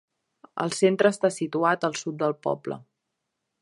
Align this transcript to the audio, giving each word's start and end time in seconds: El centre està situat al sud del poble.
El 0.65 0.73
centre 0.77 1.11
està 1.15 1.31
situat 1.37 1.87
al 1.91 1.97
sud 2.03 2.19
del 2.25 2.37
poble. 2.49 2.83